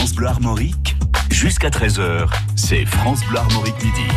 [0.00, 0.96] France Bleu Armorique,
[1.30, 4.08] jusqu'à 13h, c'est France Bleu Armorique Midi.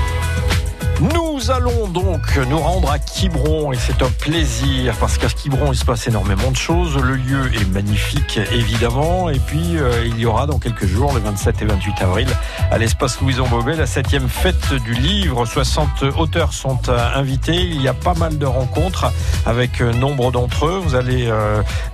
[1.01, 5.75] Nous allons donc nous rendre à Quiberon et c'est un plaisir parce qu'à Quiberon il
[5.75, 6.95] se passe énormément de choses.
[6.97, 11.19] Le lieu est magnifique évidemment et puis euh, il y aura dans quelques jours, le
[11.19, 12.27] 27 et 28 avril,
[12.71, 15.45] à l'espace Louison Bobet, la septième fête du livre.
[15.45, 17.55] 60 auteurs sont euh, invités.
[17.55, 19.11] Il y a pas mal de rencontres
[19.45, 20.81] avec euh, nombre d'entre eux.
[20.83, 21.29] Vous allez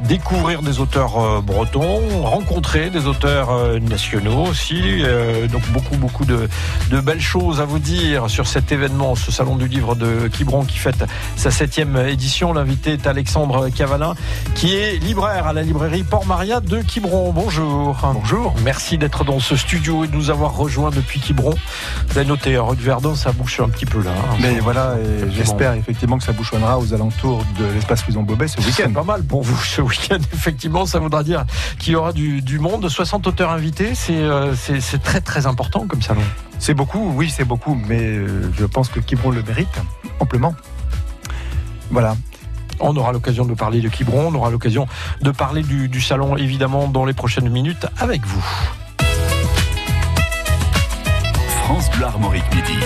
[0.01, 5.03] découvrir des auteurs bretons, rencontrer des auteurs nationaux aussi.
[5.51, 6.49] donc beaucoup beaucoup de,
[6.91, 10.63] de belles choses à vous dire sur cet événement ce salon du livre de Quiberon
[10.65, 11.03] qui fête
[11.35, 12.53] sa septième édition.
[12.53, 14.15] L'invité est Alexandre Cavalin,
[14.55, 17.31] qui est libraire à la librairie Port-Maria de Quiberon.
[17.31, 17.97] Bonjour.
[18.13, 18.55] Bonjour.
[18.63, 21.53] Merci d'être dans ce studio et de nous avoir rejoints depuis Quiberon.
[22.07, 24.11] Vous avez noté, rue de Verdun, ça bouche un petit peu là.
[24.11, 24.37] Hein.
[24.41, 24.95] Mais voilà,
[25.31, 28.91] j'espère effectivement que ça bouchonnera aux alentours de l'espace Louison Bobet ce week-end.
[28.91, 30.85] pas mal pour vous ce week-end, effectivement.
[30.85, 31.45] Ça voudra dire
[31.77, 32.87] qu'il y aura du, du monde.
[32.87, 36.21] 60 auteurs invités, euh, c'est très très important comme salon.
[36.59, 39.81] C'est beaucoup, oui, c'est beaucoup, mais euh, je pense que Quiberon le mérite
[40.21, 40.55] amplement.
[41.91, 42.15] Voilà.
[42.79, 44.87] On aura l'occasion de parler de Quiberon, on aura l'occasion
[45.21, 48.45] de parler du, du salon évidemment dans les prochaines minutes avec vous.
[51.65, 51.89] France
[52.55, 52.79] Midi.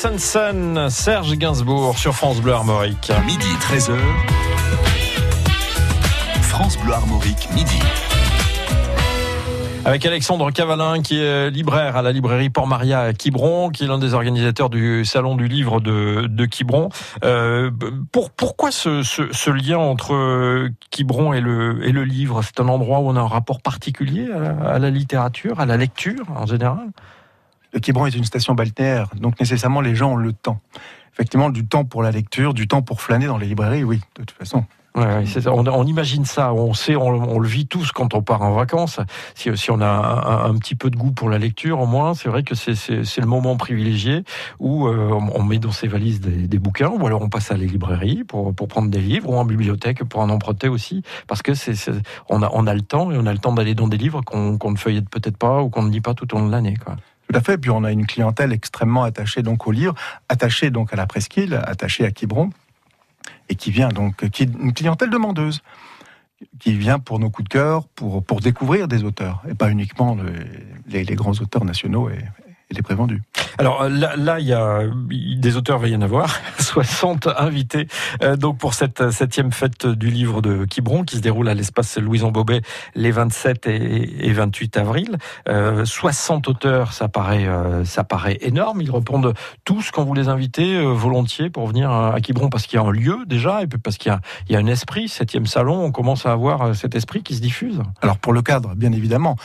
[0.00, 0.38] Sex
[0.90, 3.10] Serge Gainsbourg sur France Bleu Armorique.
[3.26, 3.96] Midi 13h.
[6.40, 7.80] France Bleu Armorique, midi.
[9.84, 13.98] Avec Alexandre Cavalin, qui est libraire à la librairie Port-Maria à Quiberon, qui est l'un
[13.98, 16.90] des organisateurs du Salon du Livre de, de Quiberon.
[17.24, 17.72] Euh,
[18.12, 22.42] pour, pourquoi ce, ce, ce, lien entre Quiberon et le, et le livre?
[22.42, 25.76] C'est un endroit où on a un rapport particulier à, à la littérature, à la
[25.76, 26.86] lecture en général?
[27.72, 30.60] Le Quiberon est une station balnéaire, donc nécessairement les gens ont le temps.
[31.12, 34.24] Effectivement, du temps pour la lecture, du temps pour flâner dans les librairies, oui, de
[34.24, 34.64] toute façon.
[34.94, 35.52] Ouais, ça.
[35.52, 38.98] On, imagine ça, on sait, on, le vit tous quand on part en vacances.
[39.34, 42.42] Si, on a un, petit peu de goût pour la lecture, au moins, c'est vrai
[42.42, 44.24] que c'est le moment privilégié
[44.58, 47.64] où euh, on met dans ses valises des, bouquins, ou alors on passe à la
[47.64, 51.52] librairie pour, pour prendre des livres, ou en bibliothèque pour en emprunter aussi, parce que
[52.28, 54.22] on a, on a le temps et on a le temps d'aller dans des livres
[54.22, 56.52] qu'on qu ne feuillette peut-être pas ou qu'on ne lit pas tout au long de
[56.52, 56.76] l'année.
[57.28, 57.58] Tout à fait.
[57.58, 59.94] Puis on a une clientèle extrêmement attachée donc au livre,
[60.28, 62.50] attachée donc à la presqu'île, attachée à Quiberon
[63.48, 65.62] et qui vient donc, une clientèle demandeuse,
[66.60, 70.32] qui vient pour nos coups de cœur, pour, découvrir des auteurs, et pas uniquement le,
[70.86, 72.18] les, les, grands auteurs nationaux et,
[72.70, 73.22] et les prévendus.
[73.58, 77.88] Alors là, là, il y a des auteurs, va y en avoir 60 invités
[78.22, 81.98] euh, donc pour cette septième fête du livre de Quiberon qui se déroule à l'espace
[81.98, 82.62] Louison Bobet
[82.94, 85.18] les 27 et, et 28 avril.
[85.48, 88.80] Euh, 60 auteurs, ça paraît, euh, ça paraît énorme.
[88.82, 89.34] Ils répondent
[89.64, 92.86] tous quand vous les invitez euh, volontiers pour venir à Quiberon parce qu'il y a
[92.86, 94.16] un lieu déjà et puis parce qu'il
[94.48, 95.08] y y a un esprit.
[95.08, 97.80] Septième salon, on commence à avoir euh, cet esprit qui se diffuse.
[98.02, 99.36] Alors pour le cadre, bien évidemment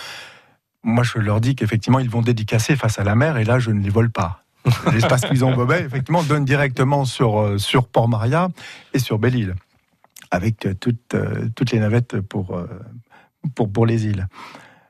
[0.83, 3.71] moi, je leur dis qu'effectivement, ils vont dédicacer face à la mer, et là, je
[3.71, 4.43] ne les vole pas.
[4.93, 8.49] L'espace Louison Bobet, effectivement, donne directement sur, sur Port-Maria
[8.93, 9.55] et sur Belle-Île,
[10.31, 11.15] avec toutes,
[11.55, 12.57] toutes les navettes pour,
[13.55, 14.27] pour, pour les îles.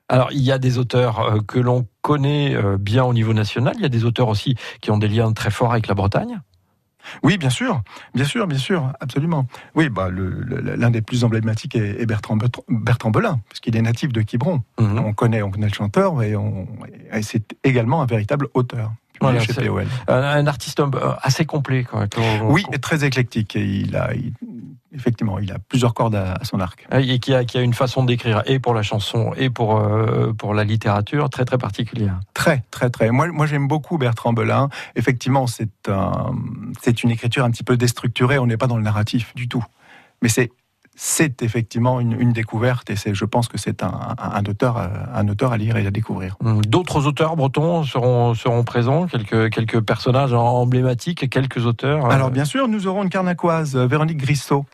[0.09, 3.85] Alors, il y a des auteurs que l'on connaît bien au niveau national, il y
[3.85, 6.39] a des auteurs aussi qui ont des liens très forts avec la Bretagne.
[7.23, 7.81] Oui, bien sûr,
[8.13, 9.45] bien sûr, bien sûr, absolument.
[9.75, 12.37] Oui, bah, l'un des plus emblématiques est, Bertrand,
[12.69, 14.61] Bertrand Belin, parce qu'il est natif de Quiberon.
[14.77, 14.99] -hmm.
[14.99, 16.33] On connaît, on connaît le chanteur et,
[17.13, 18.91] et c'est également un véritable auteur.
[19.21, 19.85] Voilà, chez POL.
[20.07, 20.81] Un, un, artiste
[21.21, 21.83] assez complet.
[21.83, 22.07] Quoi,
[22.43, 23.55] oui, et très éclectique.
[23.55, 24.33] Et il a, il,
[24.93, 26.87] effectivement, il a plusieurs cordes à, à son arc.
[26.91, 30.33] Et qui a, qui a une façon d'écrire et pour la chanson et pour, euh,
[30.33, 32.19] pour la littérature très très particulière.
[32.33, 33.11] Très, très, très.
[33.11, 34.69] Moi, moi j'aime beaucoup Bertrand Belin.
[34.95, 36.33] Effectivement, c'est un,
[37.03, 38.37] une écriture un petit peu déstructurée.
[38.37, 39.63] On n'est pas dans le narratif du tout.
[40.21, 40.51] Mais c'est
[40.95, 45.27] c'est effectivement une, une, découverte et je pense que c'est un, un, un, auteur, un
[45.27, 46.37] auteur à lire et à découvrir.
[46.67, 52.11] D'autres auteurs bretons seront, seront présents, quelques, quelques personnages emblématiques, quelques auteurs.
[52.11, 54.65] Alors bien sûr, nous aurons une carnacoise, Véronique Grissot.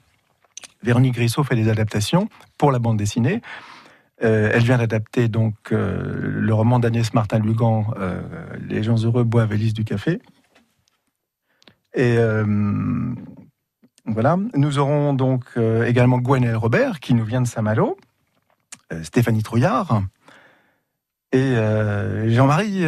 [0.83, 3.41] Véronique Grissot fait des adaptations pour la bande dessinée.
[4.21, 8.21] Euh, elle vient d'adapter donc euh, le roman d'Agnès Martin-Lugan, euh,
[8.67, 10.21] Les gens heureux boivent et du café.
[11.95, 12.17] Et
[14.05, 14.37] voilà.
[14.53, 15.45] Nous aurons donc
[15.85, 17.97] également Gwenelle Robert, qui nous vient de Saint-Malo,
[19.01, 20.03] Stéphanie Trouillard
[21.31, 21.55] et
[22.27, 22.85] Jean-Marie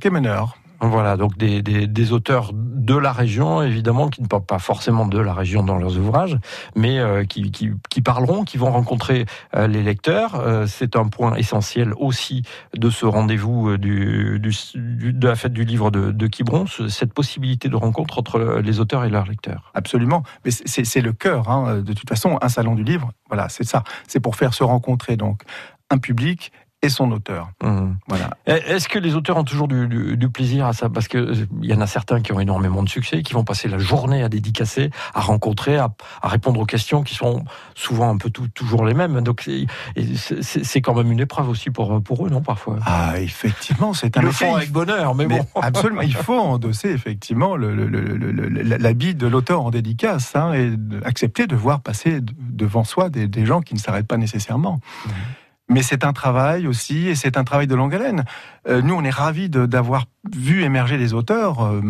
[0.00, 0.42] Kemener.
[0.84, 5.20] Voilà, donc des, des, auteurs de la région, évidemment, qui ne parlent pas forcément de
[5.20, 6.36] la région dans leurs ouvrages,
[6.74, 10.34] mais euh, qui, qui, parleront, qui vont rencontrer euh, les lecteurs.
[10.34, 12.42] Euh, c'est un point essentiel aussi
[12.74, 18.18] de ce rendez-vous de la fête du livre de, de Quiberon, cette possibilité de rencontre
[18.18, 19.70] entre les auteurs et leurs lecteurs.
[19.74, 23.64] Absolument, mais c'est le cœur, hein, de toute façon, un salon du livre, voilà, c'est
[23.64, 23.84] ça.
[24.08, 25.44] C'est pour faire se rencontrer donc
[25.92, 26.52] un public
[26.82, 27.50] et son auteur.
[27.62, 27.92] Mmh.
[28.08, 28.30] Voilà.
[28.46, 30.88] Est-ce que les auteurs ont toujours du, du, du plaisir à ça?
[30.88, 33.78] Parce qu'il y en a certains qui ont énormément de succès, qui vont passer la
[33.78, 37.44] journée à dédicacer, à rencontrer, à, à répondre aux questions qui sont
[37.76, 39.20] souvent un peu tout, toujours les mêmes.
[39.20, 39.48] Donc
[40.40, 42.78] c'est quand même une épreuve aussi pour, pour eux, non Parfois?
[42.84, 44.20] Ah, effectivement, c'est un.
[44.20, 45.46] Ils le font avec bonheur, mais, mais bon.
[45.62, 50.72] absolument, il faut endosser effectivement l'habit de l'auteur en dédicace hein, et
[51.04, 54.80] accepter de voir passer devant soi des, des gens qui ne s'arrêtent pas nécessairement.
[55.06, 55.10] Mmh
[55.72, 58.24] mais c'est un travail aussi, et c'est un travail de longue haleine.
[58.68, 61.64] Euh, nous, on est ravis d'avoir vu émerger des auteurs.
[61.64, 61.80] Euh,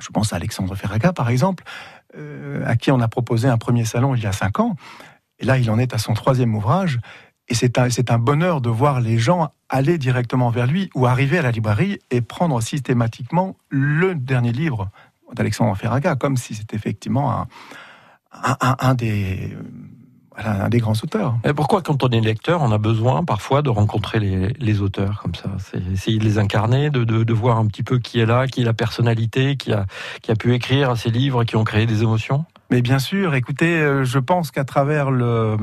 [0.00, 1.64] je pense à Alexandre Ferraga, par exemple,
[2.16, 4.76] euh, à qui on a proposé un premier salon il y a cinq ans.
[5.38, 6.98] Et là, il en est à son troisième ouvrage.
[7.48, 11.38] Et c'est un, un bonheur de voir les gens aller directement vers lui ou arriver
[11.38, 14.90] à la librairie et prendre systématiquement le dernier livre
[15.34, 17.46] d'Alexandre Ferraga, comme si c'était effectivement un,
[18.32, 19.56] un, un des
[20.46, 21.36] un des grands auteurs.
[21.44, 25.20] Et pourquoi, quand on est lecteur, on a besoin parfois de rencontrer les, les auteurs
[25.22, 25.50] comme ça?
[25.58, 28.46] C'est essayer de les incarner, de, de, de, voir un petit peu qui est là,
[28.46, 29.86] qui est la personnalité, qui a,
[30.22, 32.44] qui a pu écrire ces livres qui ont créé des émotions?
[32.70, 35.56] Mais bien sûr, écoutez, euh, je pense qu'à travers le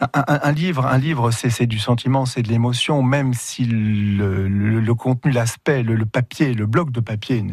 [0.00, 4.46] un, un, un, livre, un livre, c'est du sentiment, c'est de l'émotion, même si le,
[4.46, 7.44] le, le contenu, l'aspect, le, le, papier, le bloc de papier,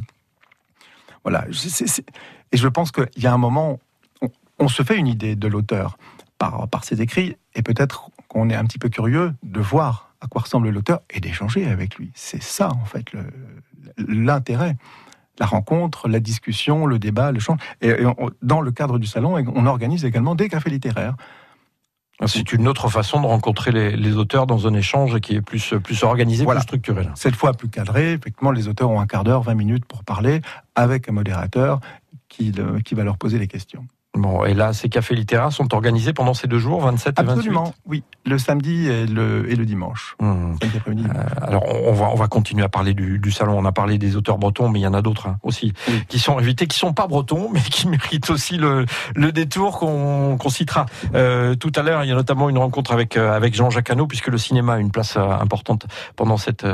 [1.23, 1.45] voilà.
[1.51, 2.11] C est, c est...
[2.53, 3.79] Et je pense qu'il y a un moment,
[4.21, 5.97] on, on se fait une idée de l'auteur
[6.41, 10.27] par, par ses écrits, et peut-être qu'on est un petit peu curieux de voir à
[10.27, 12.11] quoi ressemble l'auteur et d'échanger avec lui.
[12.15, 13.05] C'est ça, en fait,
[14.07, 14.75] l'intérêt.
[15.39, 17.57] La rencontre, la discussion, le débat, le champ.
[17.81, 17.93] Et,
[18.41, 21.15] dans le cadre du salon, on organise également des cafés littéraires.
[22.25, 26.03] C'est une autre façon de rencontrer les, auteurs dans un échange qui est plus, plus
[26.03, 27.07] organisé, plus structuré.
[27.13, 30.41] Cette fois plus cadré, effectivement, les auteurs ont un quart d'heure, 20 minutes pour parler
[30.73, 31.79] avec un modérateur
[32.29, 32.51] qui,
[32.83, 33.85] qui va leur poser les questions.
[34.13, 37.31] Bon, et là, ces cafés littéraires sont organisés pendant ces deux jours, 27 et 28
[37.31, 38.03] Absolument, oui.
[38.25, 40.17] Le samedi et le, et le dimanche.
[40.19, 40.55] Mmh.
[40.61, 43.57] Euh, alors, on va, on va continuer à parler du, du, salon.
[43.57, 45.73] On a parlé des auteurs bretons, mais il y en a d'autres hein, aussi
[46.09, 50.49] qui sont invités, qui sont pas bretons, mais qui méritent aussi le, le détour qu'on
[50.49, 52.03] citera euh, tout à l'heure.
[52.03, 54.79] Il y a notamment une rencontre avec, euh, avec Jean-Jacques Hano, puisque le cinéma a
[54.79, 55.87] une place euh, importante
[56.17, 56.65] pendant cette,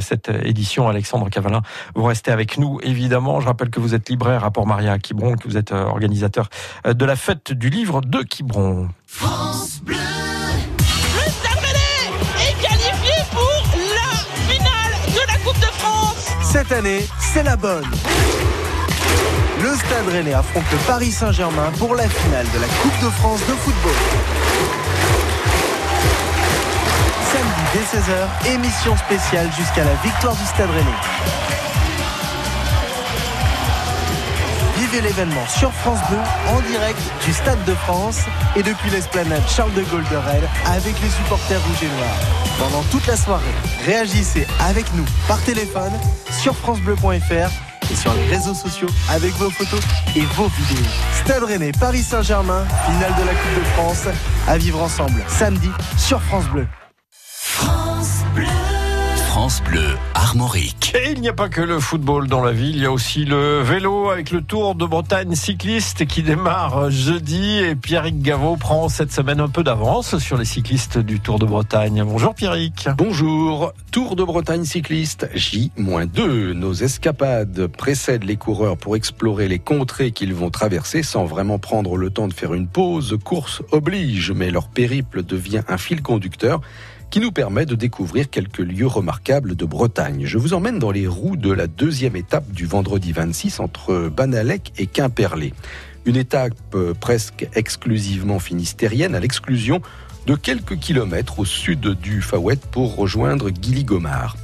[0.00, 0.88] cette édition.
[0.88, 1.60] Alexandre Cavalin,
[1.94, 3.40] vous restez avec nous, évidemment.
[3.40, 6.48] Je rappelle que vous êtes libraire à Port-Maria à Quiberon, que vous êtes organisateur
[6.94, 8.88] de la fête du livre de Quiberon.
[9.06, 11.58] France Bleu Le Stade
[12.38, 17.90] est qualifié pour la finale de la Coupe de France Cette année, c'est la bonne
[19.62, 23.40] le Stade Rennais affronte le Paris Saint-Germain pour la finale de la Coupe de France
[23.40, 23.92] de football.
[27.32, 31.55] Samedi dès 16h, émission spéciale jusqu'à la victoire du Stade Rennais.
[34.92, 38.20] L'événement sur France Bleu en direct du Stade de France
[38.54, 42.18] et depuis l'esplanade Charles de Gaulle de Rennes avec les supporters rouges et noirs.
[42.58, 43.44] Pendant toute la soirée,
[43.84, 45.92] réagissez avec nous par téléphone
[46.30, 47.50] sur francebleu.fr
[47.90, 49.80] et sur les réseaux sociaux avec vos photos
[50.14, 50.86] et vos vidéos.
[51.24, 54.04] Stade Rennais, Paris Saint-Germain, finale de la Coupe de France,
[54.48, 56.66] à vivre ensemble samedi sur France Bleu.
[57.10, 58.46] France Bleu.
[59.28, 59.96] France Bleu
[60.26, 60.92] Armorique.
[60.96, 63.24] Et il n'y a pas que le football dans la ville, il y a aussi
[63.24, 68.88] le vélo avec le Tour de Bretagne cycliste qui démarre jeudi et Pierrick Gaveau prend
[68.88, 72.02] cette semaine un peu d'avance sur les cyclistes du Tour de Bretagne.
[72.04, 72.88] Bonjour Pierrick.
[72.98, 73.72] Bonjour.
[73.92, 76.54] Tour de Bretagne cycliste J-2.
[76.54, 81.96] Nos escapades précèdent les coureurs pour explorer les contrées qu'ils vont traverser sans vraiment prendre
[81.96, 83.16] le temps de faire une pause.
[83.22, 86.62] Course oblige, mais leur périple devient un fil conducteur
[87.10, 90.24] qui nous permet de découvrir quelques lieux remarquables de Bretagne.
[90.26, 94.72] Je vous emmène dans les roues de la deuxième étape du vendredi 26 entre Banalec
[94.78, 95.54] et Quimperlé.
[96.04, 99.80] Une étape euh, presque exclusivement finistérienne à l'exclusion
[100.26, 104.36] de quelques kilomètres au sud du Fawet pour rejoindre Gilly-Gomard.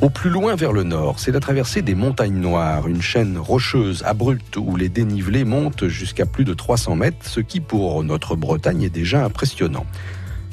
[0.00, 4.02] Au plus loin vers le nord, c'est la traversée des montagnes noires, une chaîne rocheuse
[4.06, 8.82] abrupte où les dénivelés montent jusqu'à plus de 300 mètres, ce qui pour notre Bretagne
[8.82, 9.84] est déjà impressionnant.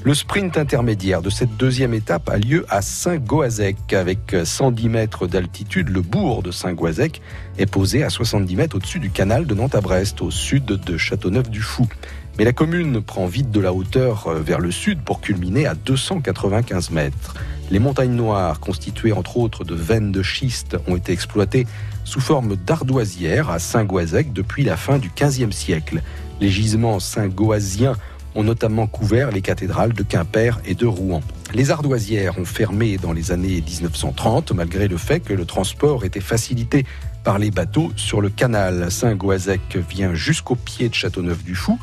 [0.07, 3.91] Le sprint intermédiaire de cette deuxième étape a lieu à Saint-Goazec.
[3.91, 7.21] Avec 110 mètres d'altitude, le bourg de Saint-Goazec
[7.57, 10.97] est posé à 70 mètres au-dessus du canal de Nantes à Brest, au sud de
[10.97, 11.89] Châteauneuf-du-Fou.
[12.37, 15.75] Mais la commune prend vite de la hauteur euh, vers le sud pour culminer à
[15.75, 17.35] 295 mètres.
[17.69, 21.67] Les montagnes noires, constituées entre autres de veines de schiste, ont été exploitées
[22.05, 26.01] sous forme d'ardoisières à Saint-Goazec depuis la fin du XVe siècle.
[26.39, 27.97] Les gisements saint-goaziens
[28.37, 31.21] ont notamment couvert les cathédrales de Quimper et de Rouen.
[31.53, 36.21] Les ardoisières ont fermé dans les années 1930, malgré le fait que le transport était
[36.21, 36.85] facilité
[37.23, 38.91] par les bateaux sur le canal.
[38.91, 41.79] Saint-Goazec vient jusqu'au pied de Châteauneuf-du-Fou,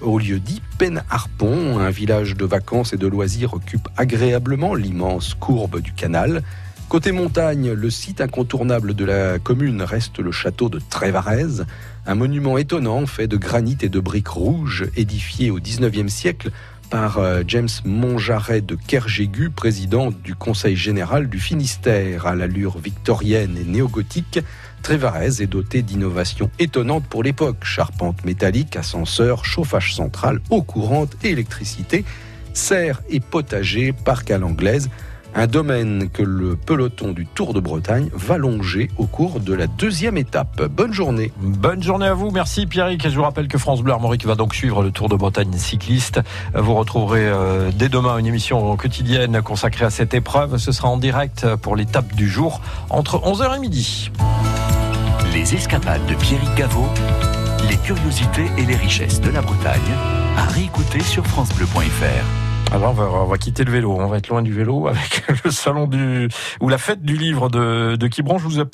[0.00, 5.80] au lieu dit Pen-Harpon, un village de vacances et de loisirs occupe agréablement l'immense courbe
[5.80, 6.42] du canal.
[6.88, 11.62] Côté montagne, le site incontournable de la commune reste le château de Trévarez,
[12.06, 16.50] un monument étonnant fait de granit et de briques rouges, édifié au XIXe siècle
[16.90, 22.26] par euh, James Montjarret de Kergégu, président du Conseil général du Finistère.
[22.26, 24.40] À l'allure victorienne et néogothique,
[24.82, 27.64] Trévarez est doté d'innovations étonnantes pour l'époque.
[27.64, 32.04] Charpente métallique, ascenseur, chauffage central, eau courante et électricité,
[32.52, 34.90] serre et potager, parc à l'anglaise,
[35.34, 39.66] un domaine que le peloton du Tour de Bretagne va longer au cours de la
[39.66, 40.62] deuxième étape.
[40.64, 41.32] Bonne journée.
[41.38, 42.30] Bonne journée à vous.
[42.30, 43.08] Merci Pierrick.
[43.08, 46.20] Je vous rappelle que France Bleu Armorique va donc suivre le Tour de Bretagne cycliste.
[46.54, 50.58] Vous retrouverez euh, dès demain une émission quotidienne consacrée à cette épreuve.
[50.58, 52.60] Ce sera en direct pour l'étape du jour
[52.90, 54.10] entre 11h et midi.
[55.32, 56.86] Les escapades de Pierrick Gaveau,
[57.70, 59.80] les curiosités et les richesses de la Bretagne
[60.36, 62.41] à réécouter sur francebleu.fr.
[62.72, 65.86] Alors on va, quitter le vélo, on va être loin du vélo avec le salon
[65.86, 68.08] du ou la fête du livre de, de.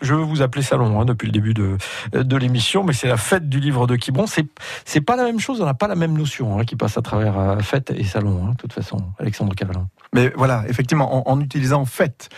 [0.02, 1.76] Je, veux vous appeler salon hein, depuis le début de,
[2.12, 4.28] de l'émission, mais c'est la fête du livre de Quiberon.
[4.28, 4.46] C'est
[4.84, 7.02] c'est pas la même chose, on n'a pas la même notion hein, qui passe à
[7.02, 8.46] travers euh, fête et salon.
[8.46, 9.88] Hein, de toute façon, Alexandre Cavalin.
[10.14, 12.28] Mais voilà, effectivement, en, utilisant fête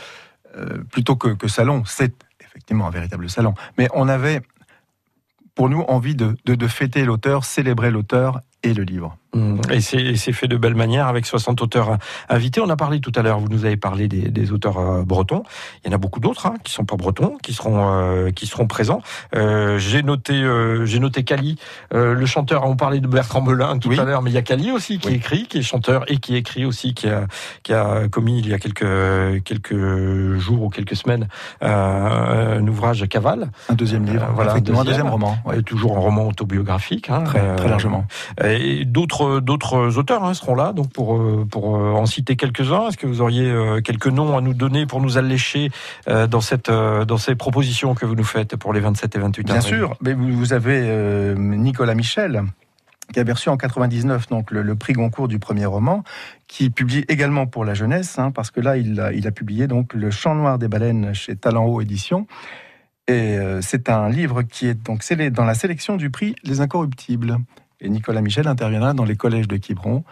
[0.56, 3.52] euh, plutôt que, que salon, c'est effectivement un véritable salon.
[3.76, 4.40] Mais on avait
[5.54, 9.18] pour nous envie de, de fêter l'auteur, célébrer l'auteur et le livre.
[9.32, 9.60] Mmh.
[9.70, 12.60] Et c'est fait de belle manière avec 60 auteurs invités.
[12.60, 15.44] On a parlé tout à l'heure, vous nous avez parlé des, des auteurs euh, bretons.
[15.84, 18.46] Il y en a beaucoup d'autres hein, qui sont pas bretons, qui seront euh, qui
[18.46, 19.02] seront présents.
[19.36, 21.56] Euh, j'ai noté euh, j'ai noté Cali,
[21.94, 22.64] euh, le chanteur.
[22.64, 25.14] On parlait de Bertrand Belin tout à l'heure, mais il y a Cali aussi qui
[25.14, 27.26] écrit, qui est chanteur et qui écrit aussi, qui a
[27.62, 31.28] qui a commis il y a quelques quelques jours ou quelques semaines
[31.60, 33.50] un ouvrage Cavale.
[33.68, 35.38] Un deuxième livre, voilà, un deuxième, un deuxième roman.
[35.44, 35.62] Ouais.
[35.62, 38.06] Toujours un roman autobiographique, hein, très, très largement.
[38.42, 42.88] Et d'autres d'autres auteurs hein, seront là, donc pour euh, pour euh, en citer quelques-uns.
[42.88, 45.70] Est-ce que vous auriez euh, quelques noms à nous donner pour nous allécher
[46.06, 49.60] dans cette dans ces propositions que vous nous faites pour les 27 et 28 Bien
[49.60, 52.44] sûr, mais vous avez Nicolas Michel
[53.12, 56.04] qui a reçu en 99 donc le, prix Goncourt du premier roman,
[56.46, 59.66] qui publie également pour la jeunesse, hein, parce que là il a, il a publié
[59.66, 62.26] donc le Chant noir des baleines chez Talent Haut Édition.
[63.08, 67.38] Et c'est un livre qui est donc dans la sélection du prix Les Incorruptibles.
[67.80, 70.04] Et Nicolas Michel interviendra dans les collèges de Quiberon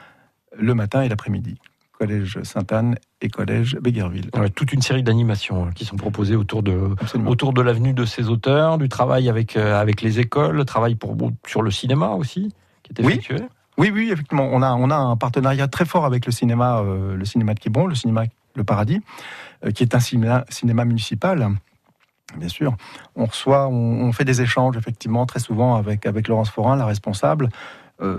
[0.57, 1.59] le matin et l'après-midi.
[1.99, 4.31] Collège Sainte-Anne et Collège Béguerville.
[4.55, 6.95] toute une série d'animations hein, qui sont proposées autour de,
[7.27, 10.95] autour de l'avenue de ces auteurs, du travail avec, euh, avec les écoles, le travail
[10.95, 13.37] pour, sur le cinéma aussi, qui est effectué.
[13.41, 13.47] Oui.
[13.79, 17.17] Oui, oui, effectivement, on a, on a un partenariat très fort avec le cinéma, euh,
[17.17, 18.25] le cinéma de Quiberon, le cinéma
[18.57, 19.01] Le Paradis,
[19.65, 21.49] euh, qui est un cinéma, cinéma municipal
[22.37, 22.77] Bien sûr,
[23.17, 27.49] on reçoit, on, fait des échanges effectivement très souvent avec avec Laurence Forin, la responsable.
[28.01, 28.19] Euh,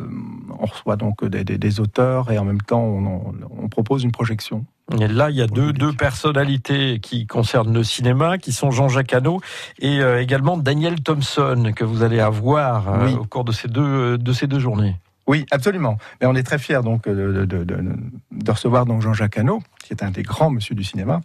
[0.59, 4.65] on reçoit donc des, auteurs et en même temps on, propose une projection.
[4.99, 9.13] Et là, il y a deux, deux, personnalités qui concernent le cinéma, qui sont Jean-Jacques
[9.13, 9.39] Hano
[9.77, 14.17] et euh, également Daniel Thompson, que vous allez avoir euh, au cours de ces deux,
[14.17, 14.97] de ces deux journées.
[15.27, 15.97] Oui, absolument.
[16.19, 20.03] Mais on est très fiers donc de, de, de recevoir donc Jean-Jacques Hano, qui est
[20.03, 21.21] un des grands monsieur du cinéma.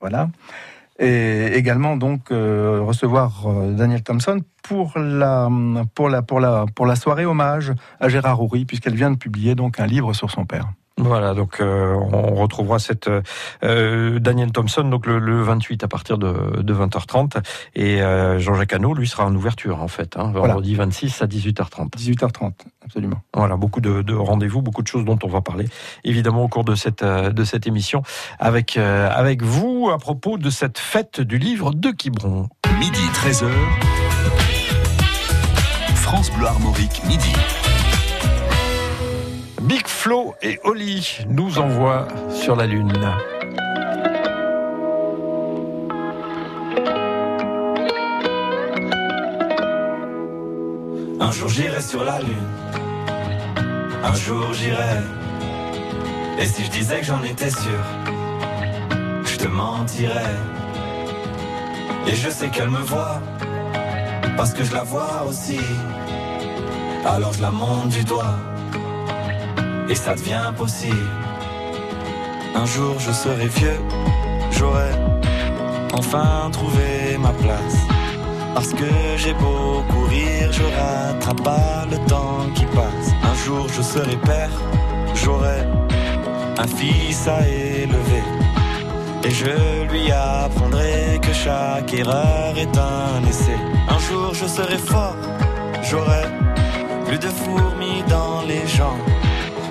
[0.00, 0.30] Voilà
[1.00, 5.48] et également donc euh, recevoir euh, Daniel Thompson pour la
[5.94, 9.54] pour la pour la pour la soirée hommage à Gérard Houry puisqu'elle vient de publier
[9.54, 10.70] donc un livre sur son père.
[11.00, 13.08] Voilà, donc euh, on retrouvera cette
[13.64, 17.42] euh, Daniel Thompson donc le, 28 à partir de, de 20h30
[17.74, 21.96] et euh, Jean-Jacques Hano lui sera en ouverture en fait, hein, vendredi 26 à 18h30.
[21.96, 22.52] 18h30,
[22.84, 23.22] absolument.
[23.34, 25.66] Voilà, beaucoup de, de rendez-vous, beaucoup de choses dont on va parler
[26.04, 28.02] évidemment au cours de cette de cette émission
[28.38, 32.48] avec avec vous à propos de cette fête du livre de Quiberon.
[32.78, 33.48] Midi 13h.
[35.94, 37.32] France Bleu Armorique midi.
[39.60, 42.92] Big Flo et Oli nous envoient sur la Lune.
[51.20, 52.48] Un jour j'irai sur la Lune.
[54.02, 54.96] Un jour j'irai.
[56.38, 57.84] Et si je disais que j'en étais sûr,
[59.24, 60.36] je te mentirais.
[62.06, 63.20] Et je sais qu'elle me voit,
[64.38, 65.60] parce que je la vois aussi.
[67.04, 68.38] Alors je la monte du doigt
[69.90, 71.10] et ça devient possible.
[72.54, 73.80] Un jour je serai vieux,
[74.52, 74.90] j'aurai
[75.92, 77.76] enfin trouvé ma place.
[78.54, 83.08] Parce que j'ai beau courir, je rattrape pas le temps qui passe.
[83.22, 84.50] Un jour je serai père,
[85.14, 85.60] j'aurai
[86.58, 88.24] un fils à élever.
[89.24, 93.58] Et je lui apprendrai que chaque erreur est un essai.
[93.88, 95.16] Un jour je serai fort,
[95.82, 96.24] j'aurai
[97.06, 99.10] plus de fourmis dans les jambes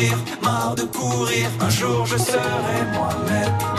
[0.00, 1.48] de courir, marre de courir.
[1.60, 3.69] Un jour je serai moi-même.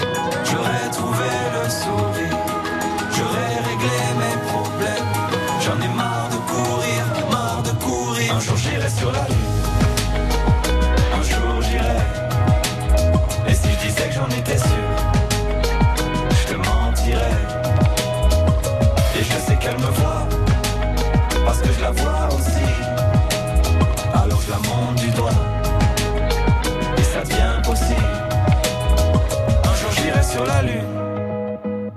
[30.31, 31.91] Sur la lune,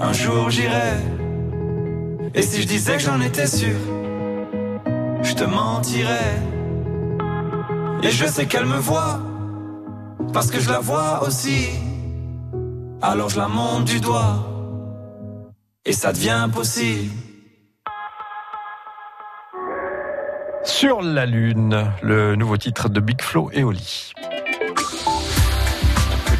[0.00, 0.94] un jour j'irai.
[2.34, 3.78] Et si je disais que j'en étais sûr,
[5.22, 6.34] je te mentirais.
[8.02, 9.20] Et je sais qu'elle me voit,
[10.32, 11.68] parce que je la vois aussi.
[13.02, 14.34] Alors je la monte du doigt,
[15.84, 17.12] et ça devient possible.
[20.64, 24.12] Sur la Lune, le nouveau titre de Big Flo et Oli.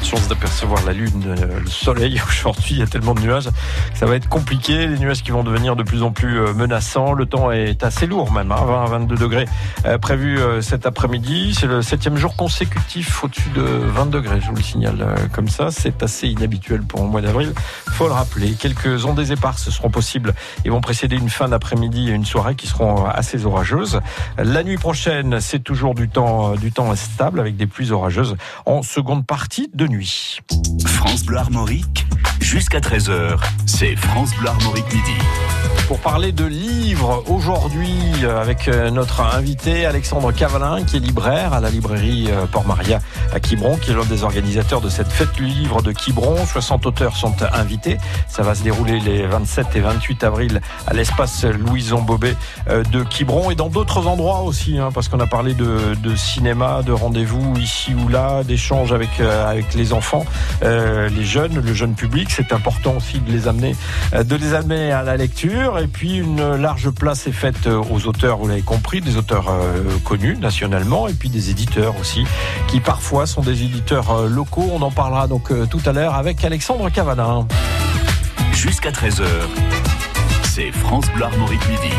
[0.07, 3.99] Chance d'apercevoir la Lune, euh, le soleil aujourd'hui, il y a tellement de nuages, que
[3.99, 4.87] ça va être compliqué.
[4.87, 7.13] Les nuages qui vont devenir de plus en plus euh, menaçants.
[7.13, 9.47] Le temps est assez lourd même, hein, 20 à 22 degrés
[9.85, 11.57] euh, prévu cet après-midi.
[11.59, 15.73] C'est le septième jour consécutif au-dessus de 20 degrés, je vous le signale comme ça.
[15.73, 17.53] C'est assez inhabituel pour le mois d'avril,
[17.91, 18.53] faut le rappeler.
[18.53, 22.69] Quelques ondées éparses seront possibles et vont précéder une fin d'après-midi et une soirée qui
[22.69, 24.01] seront assez orageuses.
[24.39, 28.83] La nuit prochaine, c'est toujours du temps, du temps stable avec des pluies orageuses en
[28.83, 29.96] seconde partie de nuit.
[30.05, 32.07] France Bleu Armorique,
[32.41, 35.15] jusqu'à 13h, c'est France Bleu Armorique midi.
[35.89, 41.53] Pour parler de livres aujourd'hui euh, avec euh, notre invité Alexandre Cavalin qui est libraire
[41.53, 42.99] à la librairie euh, Port-Maria
[43.33, 46.45] à Quiberon qui est l'un des organisateurs de cette fête du livre de Quiberon.
[46.45, 47.99] 60 auteurs sont invités.
[48.27, 52.35] Ça va se dérouler les 27 et 28 avril à l'espace Louison Bobet
[52.67, 56.83] de Quiberon et dans d'autres endroits aussi hein, parce qu'on a parlé de, de cinéma,
[56.83, 60.25] de rendez-vous ici ou là, d'échanges avec, avec les enfants,
[60.63, 62.29] euh, les jeunes, le jeune public.
[62.31, 63.75] C'est important aussi de les amener,
[64.13, 65.79] de les amener à la lecture.
[65.79, 69.83] Et puis une large place est faite aux auteurs, vous l'avez compris, des auteurs euh,
[70.05, 72.25] connus nationalement, et puis des éditeurs aussi,
[72.69, 74.69] qui parfois sont des éditeurs euh, locaux.
[74.73, 77.47] On en parlera donc euh, tout à l'heure avec Alexandre Cavanin.
[78.53, 79.25] Jusqu'à 13h,
[80.45, 81.95] c'est France Bleu Armorique midi.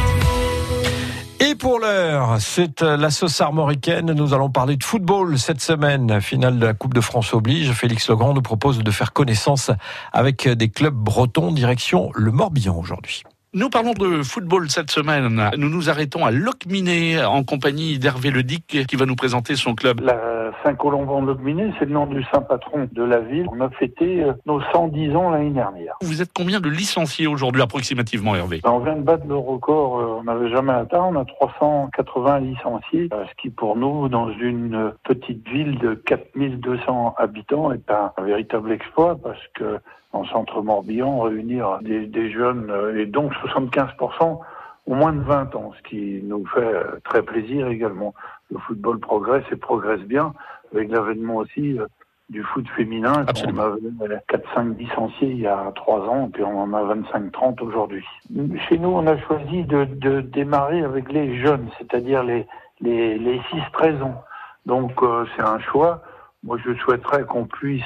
[1.60, 4.12] Pour l'heure, c'est la sauce armoricaine.
[4.14, 6.22] Nous allons parler de football cette semaine.
[6.22, 7.72] Finale de la Coupe de France oblige.
[7.72, 9.72] Félix Legrand nous propose de faire connaissance
[10.14, 13.24] avec des clubs bretons direction le Morbihan aujourd'hui.
[13.58, 15.50] Nous parlons de football cette semaine.
[15.58, 20.00] Nous nous arrêtons à Locminé en compagnie d'Hervé Ledic qui va nous présenter son club.
[20.02, 23.48] La Saint-Colomban de Locminé, c'est le nom du saint patron de la ville.
[23.52, 25.96] On a fêté euh, nos 110 ans l'année dernière.
[26.02, 28.62] Vous êtes combien de licenciés aujourd'hui approximativement Hervé?
[28.64, 33.10] On vient de battre le record, euh, on n'avait jamais atteint, on a 380 licenciés,
[33.12, 38.72] euh, ce qui pour nous, dans une petite ville de 4200 habitants, est un véritable
[38.72, 39.80] exploit parce que
[40.14, 44.40] en centre Morbihan, réunir des, des jeunes, euh, et donc 75%
[44.88, 48.14] au moins de 20 ans, ce qui nous fait euh, très plaisir également.
[48.52, 50.34] Le football progresse et progresse bien,
[50.74, 51.86] avec l'avènement aussi euh,
[52.30, 53.26] du foot féminin.
[53.28, 53.76] Absolument.
[54.00, 57.62] On avait 4-5 licenciés il y a 3 ans, et puis on en a 25-30
[57.62, 58.06] aujourd'hui.
[58.68, 62.48] Chez nous, on a choisi de, de démarrer avec les jeunes, c'est-à-dire les,
[62.82, 63.40] les, les
[63.74, 64.24] 6-13 ans.
[64.66, 66.02] Donc euh, c'est un choix.
[66.44, 67.84] Moi, je souhaiterais qu'on puisse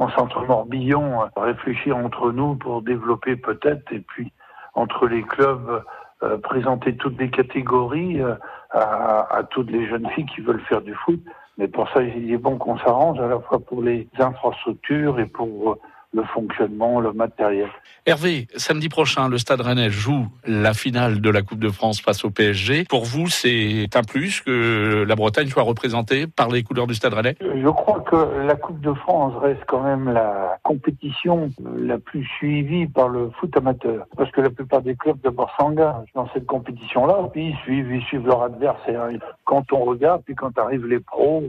[0.00, 4.32] en centre Morbihan réfléchir entre nous pour développer peut-être et puis
[4.74, 5.82] entre les clubs
[6.22, 8.34] euh, présenter toutes les catégories euh,
[8.70, 11.20] à, à, toutes les jeunes filles qui veulent faire du foot.
[11.58, 15.26] Mais pour ça, il est bon qu'on s'arrange à la fois pour les infrastructures et
[15.26, 15.78] pour euh,
[16.12, 17.68] le fonctionnement, le matériel.
[18.06, 22.24] Hervé, samedi prochain, le Stade Rennais joue la finale de la Coupe de France face
[22.24, 22.84] au PSG.
[22.88, 27.14] Pour vous, c'est un plus que la Bretagne soit représentée par les couleurs du Stade
[27.14, 27.36] Rennais?
[27.40, 32.86] Je crois que la Coupe de France reste quand même la compétition la plus suivie
[32.86, 34.06] par le foot amateur.
[34.16, 38.02] Parce que la plupart des clubs d'abord s'engagent dans cette compétition-là, puis ils suivent, ils
[38.02, 39.08] suivent leur adversaire.
[39.44, 41.44] Quand on regarde, puis quand arrivent les pros,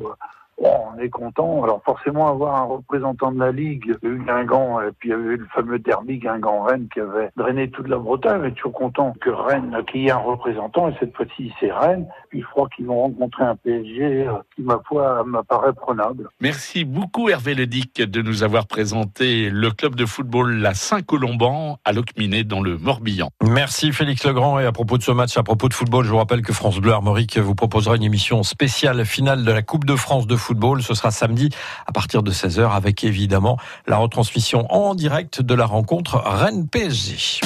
[0.61, 1.63] Bon, on est content.
[1.63, 5.09] Alors forcément, avoir un représentant de la Ligue, il y a eu Guingamp, et puis
[5.09, 8.41] il y avait eu le fameux derby Guingamp-Rennes qui avait drainé toute la Bretagne.
[8.43, 11.71] On est toujours content que Rennes, qu'il y ait un représentant, et cette fois-ci c'est
[11.71, 12.05] Rennes.
[12.29, 16.29] Puis je crois qu'ils vont rencontrer un PSG qui, ma foi, m'apparaît prenable.
[16.39, 21.91] Merci beaucoup Hervé Ledic de nous avoir présenté le club de football La Saint-Colomban à
[21.91, 23.29] Locminé dans le Morbihan.
[23.43, 24.59] Merci Félix Legrand.
[24.59, 26.79] Et à propos de ce match, à propos de football, je vous rappelle que France
[26.79, 30.50] Bleu Armorique vous proposera une émission spéciale finale de la Coupe de France de football
[30.51, 30.83] football.
[30.83, 31.49] Ce sera samedi
[31.87, 37.39] à partir de 16h avec évidemment la retransmission en direct de la rencontre Rennes-PSG.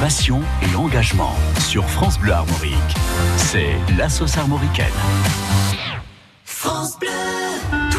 [0.00, 2.94] passion et engagement sur France Bleu Armorique.
[3.36, 4.86] C'est la sauce armoricaine.
[6.44, 7.49] France Bleu.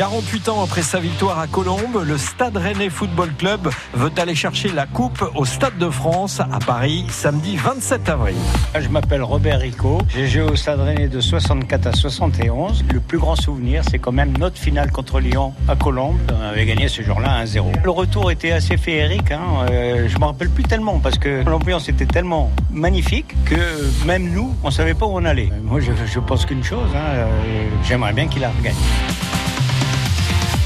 [0.00, 4.70] 48 ans après sa victoire à Colombes, le Stade Rennais Football Club veut aller chercher
[4.70, 8.36] la coupe au Stade de France à Paris samedi 27 avril.
[8.80, 12.82] Je m'appelle Robert Rico, j'ai joué au Stade Rennais de 64 à 71.
[12.90, 16.16] Le plus grand souvenir, c'est quand même notre finale contre Lyon à Colombes.
[16.34, 17.84] On avait gagné ce jour-là 1-0.
[17.84, 19.66] Le retour était assez féerique, hein.
[19.70, 24.54] euh, je me rappelle plus tellement parce que l'ambiance était tellement magnifique que même nous,
[24.64, 25.50] on savait pas où on allait.
[25.62, 28.72] Moi, je, je pense qu'une chose, hein, euh, j'aimerais bien qu'il la regagne.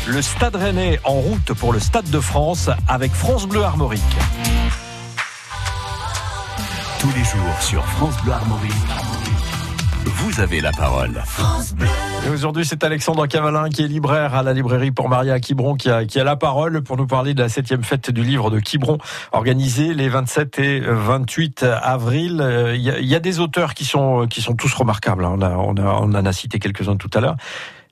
[0.06, 4.02] Le Stade Rennais en route pour le Stade de France avec France Bleu Armorique.
[7.00, 8.72] Tous les jours sur France Bleu Armorique,
[10.04, 11.22] vous avez la parole.
[12.26, 15.90] Et aujourd'hui, c'est Alexandre Cavalin qui est libraire à la librairie pour Maria Quiberon qui
[15.90, 18.60] a, qui a la parole pour nous parler de la septième fête du livre de
[18.60, 18.98] Quiberon
[19.32, 22.40] organisée les 27 et 28 avril.
[22.42, 25.24] Euh, Il y a, il y a des auteurs qui sont, qui sont tous remarquables.
[25.24, 25.34] hein.
[25.38, 27.36] On, a, on, a, on en a cité quelques-uns tout à l'heure.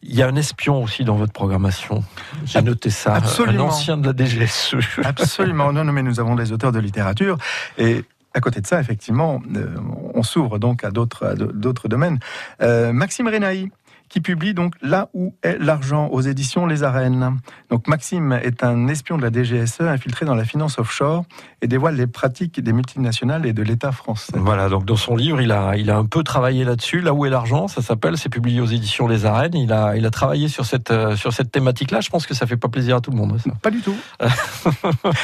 [0.03, 2.03] Il y a un espion aussi dans votre programmation.
[2.45, 3.15] J'ai noté ça.
[3.15, 3.67] Absolument.
[3.67, 4.77] Un ancien de la DGSE.
[5.05, 5.73] Absolument.
[5.73, 7.39] Non, non, mais nous avons des auteurs de littérature
[7.79, 9.77] et à côté de ça, effectivement, euh,
[10.15, 12.19] on s'ouvre donc à d'autres à d'autres domaines.
[12.63, 13.71] Euh, Maxime Renaï
[14.13, 17.39] qui publie donc Là où est l'argent aux éditions Les Arènes.
[17.71, 21.25] Donc Maxime est un espion de la DGSE infiltré dans la finance offshore
[21.63, 24.33] et dévoile les pratiques des multinationales et de l'État français.
[24.37, 27.01] Voilà, donc dans son livre, il a, il a un peu travaillé là-dessus.
[27.01, 29.55] Là où est l'argent, ça s'appelle, c'est publié aux éditions Les Arènes.
[29.55, 32.01] Il a, il a travaillé sur cette, euh, sur cette thématique-là.
[32.01, 33.39] Je pense que ça fait pas plaisir à tout le monde.
[33.39, 33.51] Ça.
[33.63, 33.97] Pas du tout.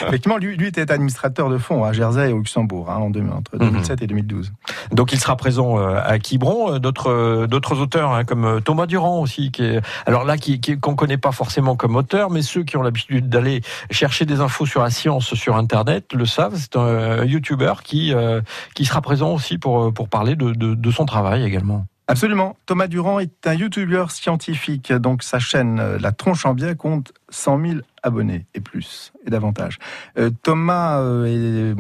[0.06, 3.22] Effectivement, lui, lui était administrateur de fonds à Jersey et au Luxembourg hein, en deux-
[3.30, 4.52] entre 2007 et 2012.
[4.92, 6.74] Donc il sera présent euh, à Quiberon.
[6.74, 11.16] Euh, D'autres, auteurs hein, comme euh, Thomas Durand aussi, qui est, alors là, qui, connaît
[11.18, 13.60] pas forcément comme auteur, mais ceux qui ont l'habitude d'aller
[13.90, 16.54] chercher des infos sur la science sur Internet le savent.
[16.54, 18.40] C'est un YouTuber qui, euh,
[18.76, 21.86] qui sera présent aussi pour, pour parler de, de son travail également.
[22.10, 22.56] Absolument.
[22.64, 24.92] Thomas Durand est un youtubeur scientifique.
[24.94, 29.30] Donc sa chaîne euh, La Tronche en Biais compte 100 000 abonnés et plus et
[29.30, 29.76] davantage.
[30.16, 31.74] Euh, Thomas euh,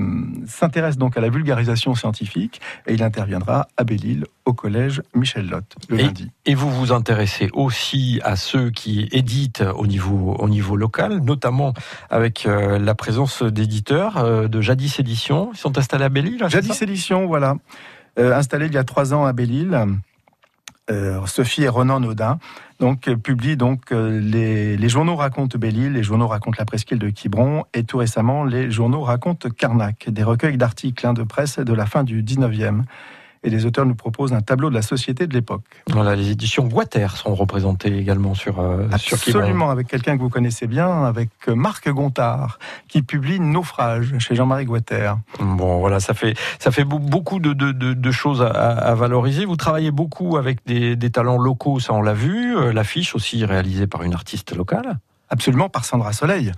[0.46, 5.76] s'intéresse donc à la vulgarisation scientifique et il interviendra à Belle-Île au collège Michel Lotte
[5.88, 6.30] le Et- lundi.
[6.44, 11.72] Et vous vous intéressez aussi à ceux qui éditent au niveau, au niveau local, notamment
[12.10, 15.50] avec euh, la présence d'éditeurs de Jadis Éditions.
[15.54, 17.54] Ils sont installés à Belle-Île Jadis Édition, voilà.
[18.18, 19.78] Euh, installé il y a trois ans à Belle-Île.
[20.90, 22.38] Euh, Sophie et Ronan Naudin
[22.80, 27.10] donc, publient donc, euh, les, les journaux racontent Belle-Île, les journaux racontent la presqu'île de
[27.10, 31.72] Quiberon et tout récemment les journaux racontent Carnac, des recueils d'articles hein, de presse de
[31.72, 32.84] la fin du 19e.
[33.44, 35.62] Et les auteurs nous proposent un tableau de la société de l'époque.
[35.90, 39.16] Voilà, les éditions Guater sont représentées également sur, euh, sur.
[39.16, 44.34] Absolument, avec quelqu'un que vous connaissez bien, avec euh, Marc Gontard, qui publie Naufrage chez
[44.34, 45.14] Jean-Marie Guater.
[45.38, 48.94] Bon, voilà, ça fait, ça fait beau- beaucoup de, de, de, de choses à, à
[48.94, 49.44] valoriser.
[49.44, 52.56] Vous travaillez beaucoup avec des, des talents locaux, ça on l'a vu.
[52.56, 54.98] Euh, L'affiche aussi réalisée par une artiste locale.
[55.30, 56.52] Absolument, par Sandra Soleil.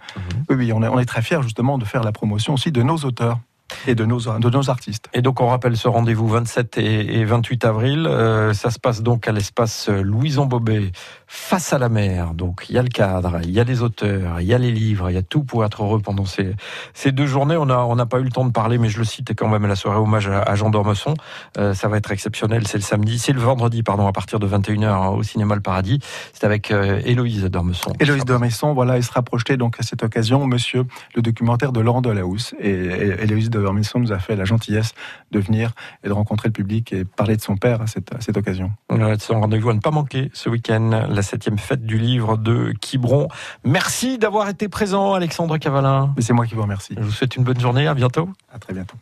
[0.48, 2.82] Oui, oui, on est, on est très fiers justement de faire la promotion aussi de
[2.82, 3.40] nos auteurs
[3.86, 5.08] et de nos, de nos artistes.
[5.12, 8.06] Et donc on rappelle ce rendez-vous 27 et, et 28 avril.
[8.06, 10.92] Euh, ça se passe donc à l'espace Louison Bobet,
[11.26, 12.34] face à la mer.
[12.34, 14.70] Donc il y a le cadre, il y a les auteurs, il y a les
[14.70, 16.54] livres, il y a tout pour être heureux pendant ces,
[16.94, 17.56] ces deux journées.
[17.56, 19.48] On n'a on n'a pas eu le temps de parler, mais je le cite quand
[19.48, 21.14] même la soirée hommage à, à Jean Dormesson.
[21.58, 22.66] Euh, ça va être exceptionnel.
[22.66, 26.00] C'est le samedi, c'est le vendredi, pardon, à partir de 21h au cinéma Le Paradis.
[26.32, 27.92] C'est avec euh, Héloïse Dormesson.
[28.00, 32.02] Héloïse Dormesson, voilà, il sera projeté donc à cette occasion, monsieur, le documentaire de Laurent
[32.02, 32.54] Delahousse.
[32.58, 33.59] Et et Héloïse Dormesson
[33.98, 34.92] nous a fait la gentillesse
[35.30, 35.72] de venir
[36.04, 38.70] et de rencontrer le public et parler de son père à cette, à cette occasion.
[38.90, 42.72] C'est un rendez-vous à ne pas manquer ce week-end, la septième fête du livre de
[42.80, 43.28] Quiberon.
[43.64, 46.12] Merci d'avoir été présent, Alexandre Cavalin.
[46.16, 46.94] Mais c'est moi qui vous remercie.
[46.96, 48.28] Je vous souhaite une bonne journée, à bientôt.
[48.52, 48.96] À très bientôt.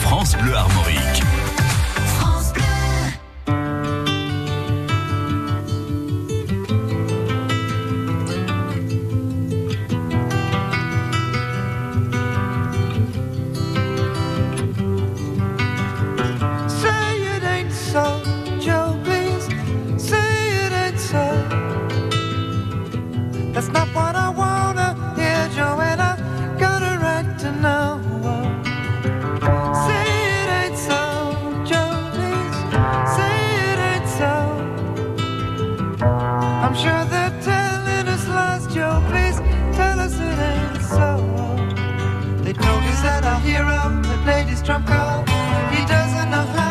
[0.00, 1.22] France Bleu Armorique.
[44.66, 45.24] Trump call.
[45.70, 46.65] He doesn't know how.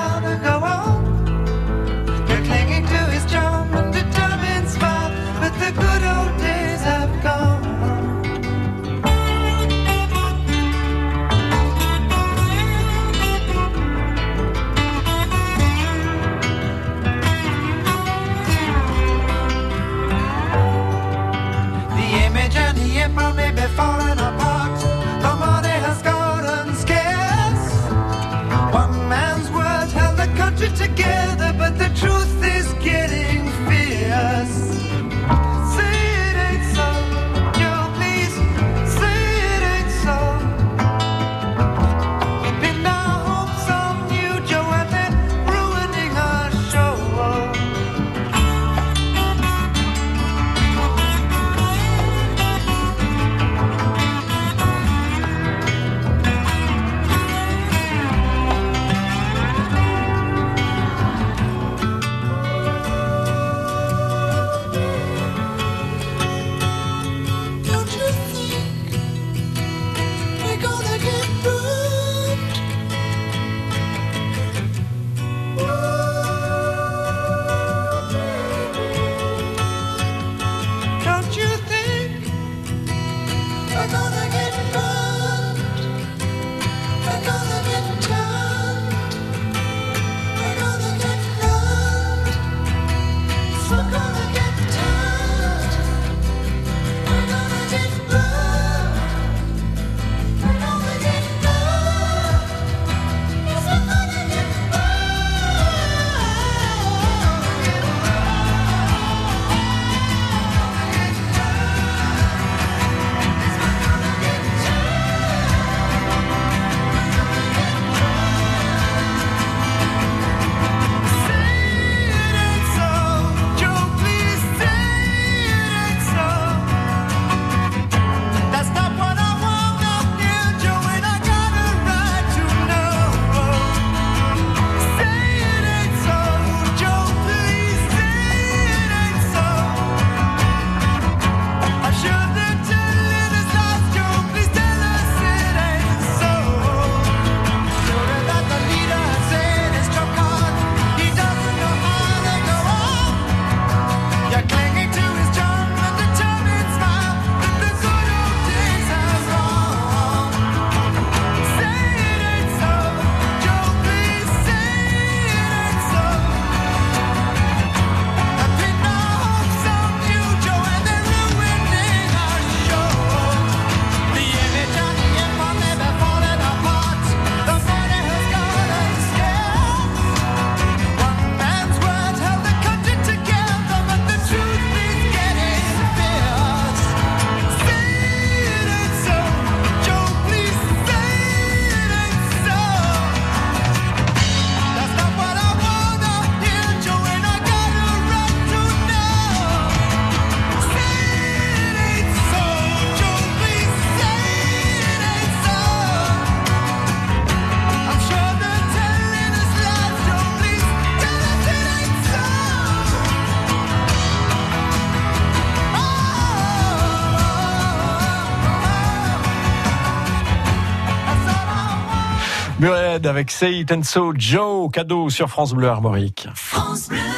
[223.08, 223.72] avec Say It
[224.18, 226.28] Joe, cadeau sur France Bleu Armorique.
[226.34, 227.15] France Bleu.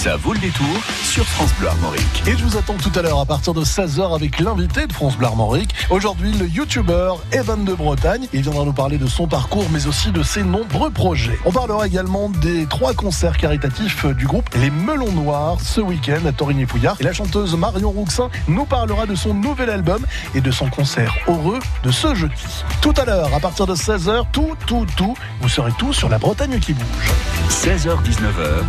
[0.00, 0.66] Ça vaut le détour
[1.04, 2.22] sur France Bleu Armorique.
[2.26, 5.18] Et je vous attends tout à l'heure à partir de 16h avec l'invité de France
[5.18, 5.74] Bleu Armorique.
[5.90, 8.26] Aujourd'hui, le youtubeur Evan de Bretagne.
[8.32, 11.38] Il viendra nous parler de son parcours, mais aussi de ses nombreux projets.
[11.44, 16.32] On parlera également des trois concerts caritatifs du groupe Les Melons Noirs ce week-end à
[16.32, 16.96] Torigny-Fouillard.
[17.00, 21.14] Et la chanteuse Marion Rouxin nous parlera de son nouvel album et de son concert
[21.28, 22.64] heureux de ce jeudi.
[22.80, 26.16] Tout à l'heure, à partir de 16h, tout, tout, tout, vous serez tout sur la
[26.16, 27.12] Bretagne qui bouge.
[27.50, 28.64] 16h-19h,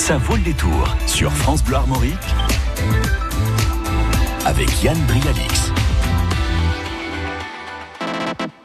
[0.00, 2.16] ça vaut le détour sur France Bleu Armorique
[4.46, 5.70] avec Yann Brialix.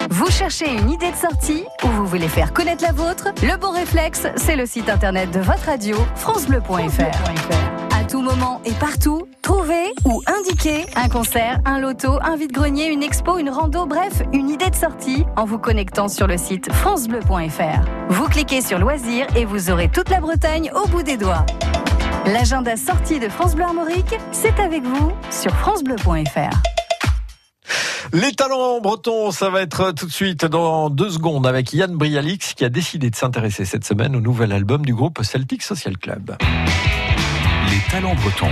[0.10, 3.28] Vous cherchez une idée de sortie ou vous voulez faire connaître la vôtre?
[3.44, 7.75] Le bon réflexe, c'est le site internet de votre radio francebleu.fr
[8.22, 13.50] moment et partout, trouver ou indiquer un concert, un loto, un vide-grenier, une expo, une
[13.50, 18.10] rando, bref, une idée de sortie en vous connectant sur le site francebleu.fr.
[18.10, 21.46] Vous cliquez sur loisirs et vous aurez toute la Bretagne au bout des doigts.
[22.28, 26.62] L'agenda sortie de France Bleu Armorique, c'est avec vous sur francebleu.fr.
[28.14, 32.54] Les talents bretons, ça va être tout de suite dans deux secondes avec Yann Brialix
[32.54, 36.38] qui a décidé de s'intéresser cette semaine au nouvel album du groupe Celtic Social Club.
[37.90, 38.50] Talents bretons.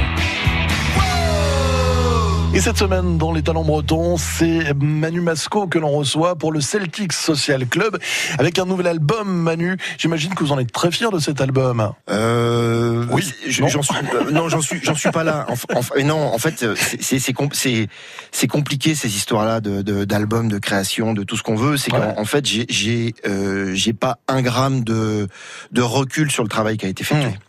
[2.56, 6.62] Et cette semaine, dans les talents bretons, c'est Manu Masco que l'on reçoit pour le
[6.62, 7.98] Celtic Social Club
[8.38, 9.76] avec un nouvel album, Manu.
[9.98, 11.92] J'imagine que vous en êtes très fier de cet album.
[12.12, 15.48] Euh, Oui, je- j'en suis, euh, non, j'en suis, j'en suis pas là.
[15.96, 17.88] Mais non, en fait, euh, c'est- c'est, c'est, com- c'est,
[18.32, 21.76] c'est compliqué ces histoires-là de, de- d'albums, de création, de tout ce qu'on veut.
[21.78, 25.28] C'est qu'en en fait, j'ai, j'ai, euh, j'ai pas un gramme de,
[25.72, 27.16] de recul sur le travail qui a été fait.
[27.16, 27.40] C'est-à-dire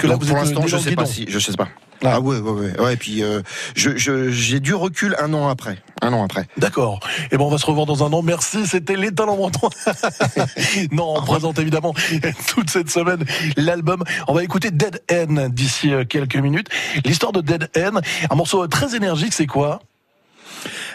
[0.00, 1.12] que là, vous pour êtes l'instant, je sais pas guidon.
[1.12, 1.68] si, je sais pas.
[2.04, 2.94] Ah, ouais, ouais, ouais, ouais.
[2.94, 3.40] Et puis, euh,
[3.74, 5.78] je, je, j'ai du recul un an après.
[6.02, 6.46] Un an après.
[6.58, 7.00] D'accord.
[7.32, 8.22] Et bon, on va se revoir dans un an.
[8.22, 8.66] Merci.
[8.66, 9.36] C'était les talents
[10.92, 11.94] non, on présente évidemment
[12.48, 13.24] toute cette semaine
[13.56, 14.04] l'album.
[14.28, 16.68] On va écouter Dead End d'ici euh, quelques minutes.
[17.04, 18.00] L'histoire de Dead End,
[18.30, 19.80] un morceau très énergique, c'est quoi?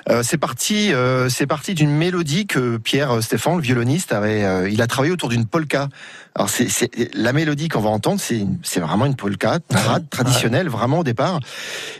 [0.09, 4.43] Euh, c'est parti, euh, c'est parti d'une mélodie que Pierre euh, Stéphane, le violoniste, avait.
[4.43, 5.89] euh, il a travaillé autour d'une polka.
[6.33, 10.99] Alors c'est, c'est la mélodie qu'on va entendre, c'est, vraiment une polka trad, traditionnelle, vraiment
[10.99, 11.41] au départ.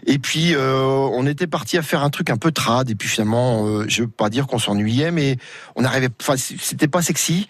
[0.08, 2.90] Et puis euh, on était parti à faire un truc un peu trad.
[2.90, 5.38] Et puis finalement, euh, je veux pas dire qu'on s'ennuyait, mais
[5.76, 6.08] on arrivait.
[6.22, 7.48] Enfin, c'était pas sexy.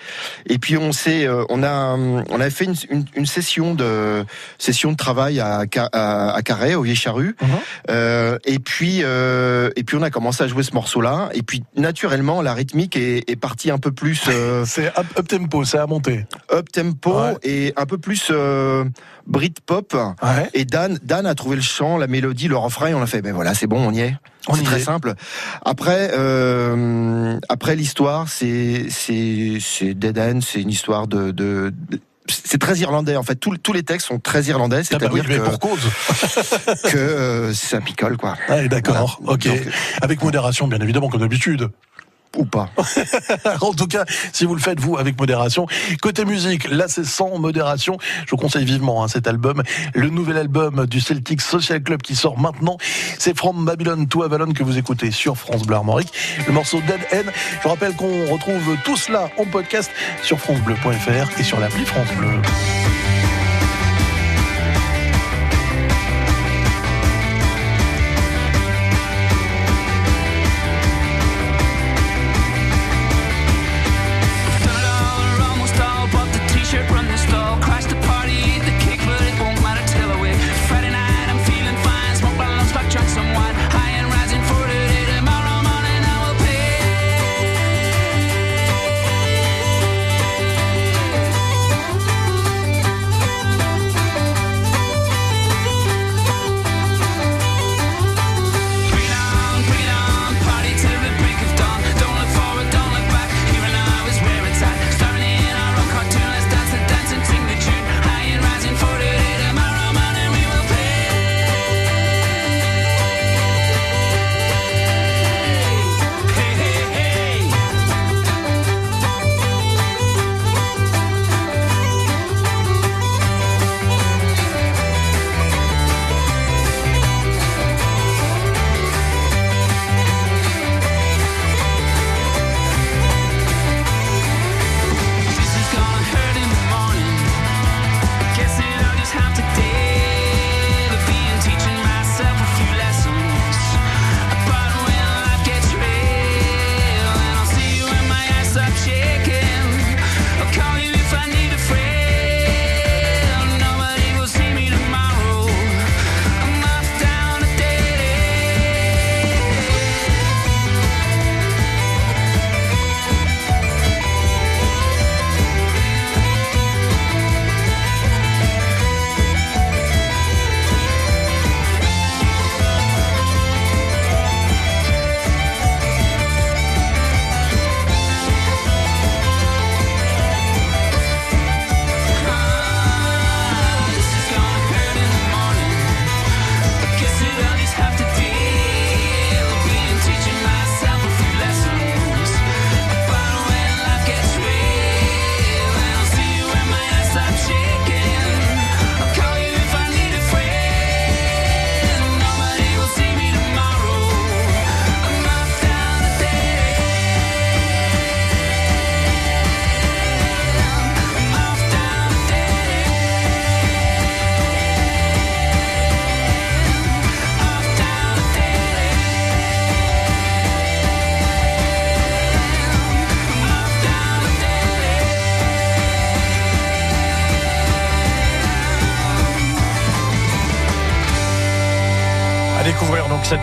[0.47, 4.25] Et puis on s'est, euh, on a, on avait fait une, une, une session de
[4.57, 7.35] session de travail à, à, à Carré, au Vieille Charrue.
[7.91, 11.29] Euh, et puis, euh, et puis on a commencé à jouer ce morceau-là.
[11.33, 14.21] Et puis naturellement, la rythmique est, est partie un peu plus.
[14.27, 16.25] euh, c'est up, up tempo, c'est à monter.
[16.51, 18.83] Up tempo et un peu plus euh,
[19.27, 19.95] Britpop.
[20.53, 22.87] Et Dan, Dan a trouvé le chant, la mélodie, le refrain.
[22.87, 24.15] Et on a fait, ben voilà, c'est bon, on y est.
[24.47, 24.83] On C'est très est.
[24.83, 25.13] simple.
[25.63, 31.99] Après, euh, après l'histoire, c'est c'est c'est Dead End, c'est une histoire de, de, de-
[32.31, 33.35] c'est très irlandais en fait.
[33.35, 35.79] Tous, tous les textes sont très irlandais, Ah bah oui, c'est-à-dire que, pour cause.
[36.91, 38.35] que euh, ça picole quoi.
[38.49, 39.19] Ah, d'accord.
[39.25, 39.47] Ok.
[40.01, 41.69] Avec modération, bien évidemment, comme d'habitude.
[42.37, 42.69] Ou pas.
[43.61, 45.67] en tout cas, si vous le faites, vous, avec modération.
[46.01, 47.97] Côté musique, là, c'est sans modération.
[48.25, 49.63] Je vous conseille vivement hein, cet album.
[49.93, 52.77] Le nouvel album du Celtic Social Club qui sort maintenant.
[53.19, 56.13] C'est From Babylon to Avalon que vous écoutez sur France Bleu Armorique.
[56.47, 57.29] Le morceau Dead End.
[57.63, 59.91] Je rappelle qu'on retrouve tout cela en podcast
[60.23, 62.41] sur FranceBleu.fr et sur l'appli France Bleu.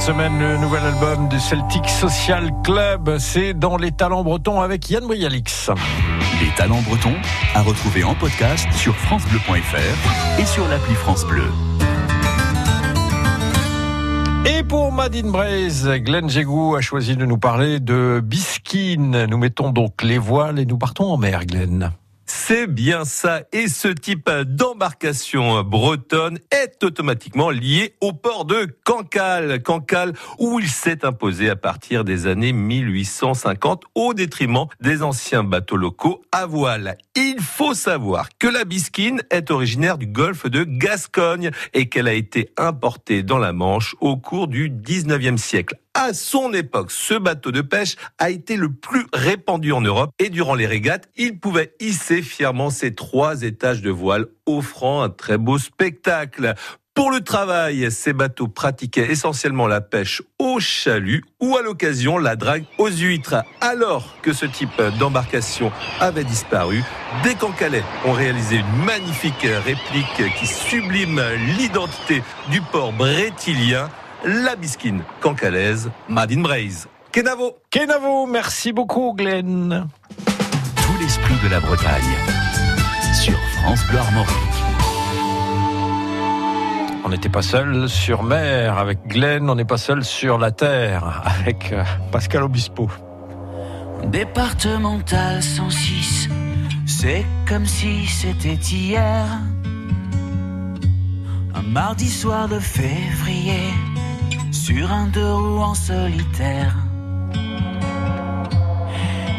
[0.09, 3.19] Semaine le nouvel album du Celtic Social Club.
[3.19, 5.71] C'est dans les talents bretons avec Yann Brialix.
[6.41, 7.15] Les talents bretons
[7.55, 11.45] à retrouver en podcast sur FranceBleu.fr et sur l'appli France Bleu.
[14.47, 19.27] Et pour Madine Braise, Glenn Jégou a choisi de nous parler de Biskin.
[19.27, 21.93] Nous mettons donc les voiles et nous partons en mer, Glenn.
[22.49, 23.43] C'est bien ça.
[23.53, 29.63] Et ce type d'embarcation bretonne est automatiquement lié au port de Cancale.
[29.63, 35.77] Cancale, où il s'est imposé à partir des années 1850 au détriment des anciens bateaux
[35.77, 36.97] locaux à voile.
[37.15, 42.15] Il faut savoir que la bisquine est originaire du golfe de Gascogne et qu'elle a
[42.15, 45.77] été importée dans la Manche au cours du 19e siècle.
[46.01, 50.31] À son époque, ce bateau de pêche a été le plus répandu en Europe et
[50.31, 55.39] durant les régates, il pouvait hisser fièrement ses trois étages de voile, offrant un très
[55.39, 56.55] beau spectacle.
[56.95, 62.37] Pour le travail, ces bateaux pratiquaient essentiellement la pêche au chalut ou à l'occasion la
[62.37, 63.43] drague aux huîtres.
[63.61, 66.85] Alors que ce type d'embarcation avait disparu,
[67.25, 71.21] des Cancalais ont réalisé une magnifique réplique qui sublime
[71.59, 72.23] l'identité
[72.53, 73.89] du port brétilien
[74.25, 76.89] la bisquine cancalaise Madine Braise.
[77.13, 79.89] Kenavo Kenavo, merci beaucoup Glenn.
[80.17, 82.17] Tout l'esprit de la Bretagne
[83.15, 84.59] sur France Bleu Armorique.
[87.05, 91.23] On n'était pas seul sur mer avec Glenn, on n'est pas seul sur la terre
[91.25, 92.91] avec euh, Pascal Obispo.
[94.05, 96.29] Départemental 106,
[96.87, 99.25] c'est comme si c'était hier.
[101.55, 103.73] Un mardi soir de février,
[104.69, 106.75] sur un deux roues en solitaire.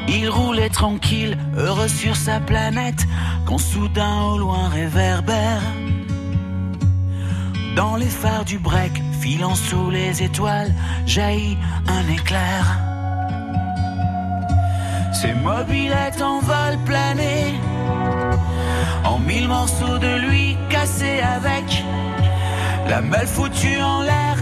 [0.08, 3.06] Il roulait tranquille, heureux sur sa planète,
[3.46, 5.62] quand soudain au loin réverbère.
[7.76, 10.74] Dans les phares du break, filant sous les étoiles,
[11.06, 12.64] jaillit un éclair.
[15.14, 17.54] Ses mobilettes en vol plané,
[19.04, 21.84] en mille morceaux de lui cassés avec
[22.90, 24.38] la malle foutue en l'air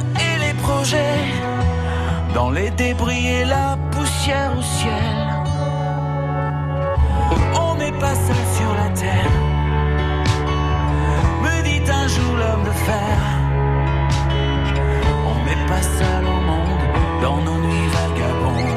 [2.33, 5.17] dans les débris et la poussière au ciel.
[7.59, 9.31] On n'est pas seul sur la terre,
[11.43, 13.17] me dit un jour l'homme de fer.
[15.31, 16.85] On n'est pas seul au monde
[17.21, 18.76] dans nos nuits vagabondes.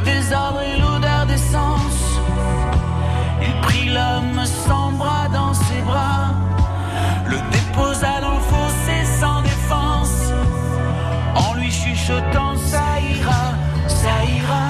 [0.00, 2.20] Le désordre et l'odeur d'essence,
[3.42, 6.32] il prit l'homme sans bras dans ses bras,
[7.26, 10.32] le déposa dans le fossé sans défense,
[11.34, 13.52] en lui chuchotant ça ira,
[13.88, 14.69] ça ira.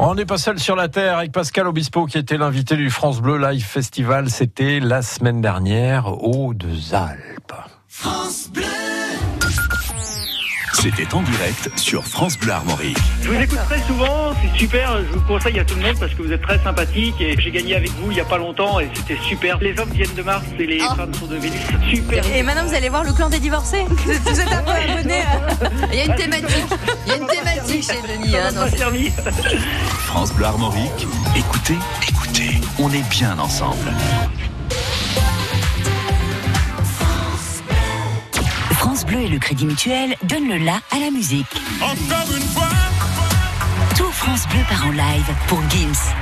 [0.00, 3.20] On n'est pas seul sur la Terre avec Pascal Obispo qui était l'invité du France
[3.20, 4.28] Bleu Live Festival.
[4.28, 7.54] C'était la semaine dernière aux Deux Alpes.
[7.86, 8.73] France Bleu.
[10.84, 12.98] C'était en direct sur France Bleu Armorique.
[13.22, 16.12] Je vous écoute très souvent, c'est super, je vous conseille à tout le monde parce
[16.12, 18.80] que vous êtes très sympathique et j'ai gagné avec vous il y a pas longtemps
[18.80, 19.56] et c'était super.
[19.60, 21.58] Les hommes viennent de Mars et les femmes sont de Vénus,
[21.90, 22.22] super.
[22.36, 23.84] Et maintenant, vous allez voir le clan des divorcés.
[24.04, 25.22] Vous êtes, vous êtes un peu abonné.
[25.90, 26.48] Il y a une thématique.
[27.06, 28.36] Il y a une thématique chez Denis.
[28.36, 29.52] hein, dans cette-
[30.04, 31.06] France Bleu Armorique.
[31.34, 33.90] Écoutez, écoutez, on est bien ensemble.
[38.84, 41.46] France Bleu et le Crédit Mutuel donnent le la à la musique.
[41.80, 42.68] Encore une fois.
[43.96, 46.12] Tout France Bleu part en live pour Gims.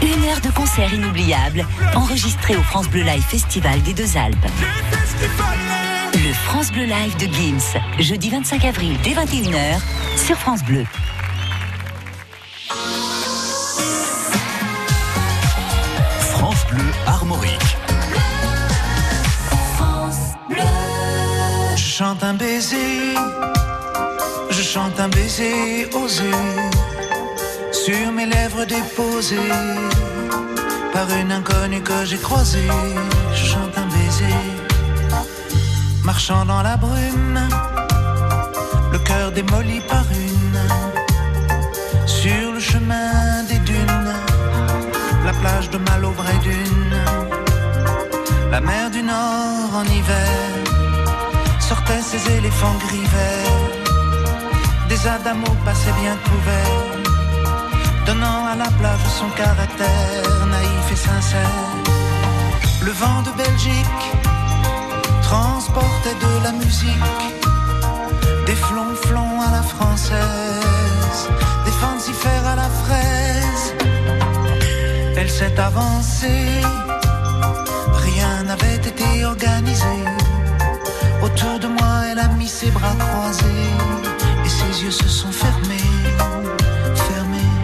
[0.00, 4.36] Une heure de concert inoubliable, enregistré au France Bleu Live Festival des Deux Alpes.
[6.14, 9.80] Le France Bleu Live de Gims, jeudi 25 avril dès 21h
[10.16, 10.84] sur France Bleu.
[16.20, 17.75] France Bleu Armorique.
[21.98, 23.14] Chante un baiser,
[24.50, 26.30] je chante un baiser osé
[27.72, 29.50] sur mes lèvres déposées
[30.92, 32.70] par une inconnue que j'ai croisée.
[33.34, 34.40] Je chante un baiser,
[36.04, 37.40] marchant dans la brume,
[38.92, 40.60] le cœur démoli par une,
[42.04, 44.12] sur le chemin des dunes,
[45.24, 46.96] la plage de et d'une,
[48.50, 50.45] la mer du Nord en hiver
[52.02, 53.08] ces éléphants gris.
[54.88, 56.86] Des adamos passaient bien couverts,
[58.06, 61.64] donnant à la plage son caractère naïf et sincère.
[62.82, 64.06] Le vent de Belgique
[65.22, 67.24] transportait de la musique,
[68.46, 71.20] des flonflons à la française,
[71.64, 73.74] des fancifères à la fraise.
[75.16, 76.60] Elle s'est avancée,
[78.06, 80.15] rien n'avait été organisé.
[81.26, 83.70] Autour de moi, elle a mis ses bras croisés
[84.44, 85.92] et ses yeux se sont fermés,
[87.08, 87.54] fermés.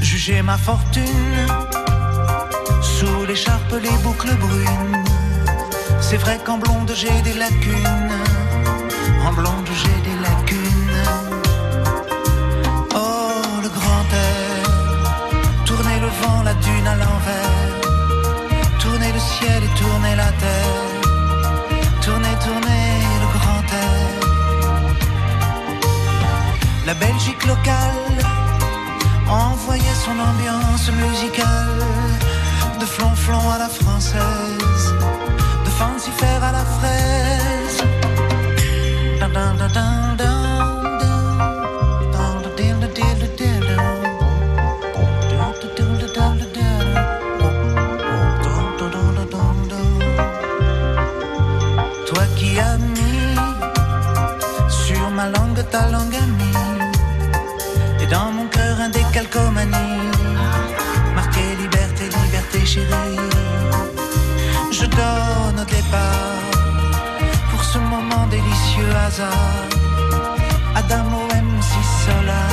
[0.00, 1.46] Jugez ma fortune
[2.80, 5.04] sous l'écharpe, les boucles brunes.
[6.00, 8.20] C'est vrai qu'en blonde j'ai des lacunes,
[9.26, 11.04] en blonde j'ai des lacunes.
[12.94, 14.64] Oh, le grand air,
[15.66, 17.74] tournez le vent, la dune à l'envers,
[18.78, 20.45] tournez le ciel et tournez la terre.
[26.86, 28.16] La Belgique locale
[29.28, 31.82] envoyait son ambiance musicale
[32.78, 34.94] de flonflon à la française,
[35.64, 37.78] de fancifère à la fraise.
[39.18, 40.16] Dun, dun, dun, dun,
[67.50, 69.68] Pour ce moment délicieux hasard.
[70.74, 71.72] Adamo MC
[72.04, 72.50] Solar